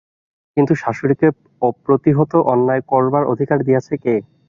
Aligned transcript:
কিন্তু 0.57 0.73
শাশুড়ীকে 0.75 1.27
অপ্রতিহত 1.61 2.31
অন্যায় 2.51 2.83
করবার 2.91 3.23
অধিকার 3.33 3.57
দিয়েছে 3.67 3.93
কে? 3.97 4.15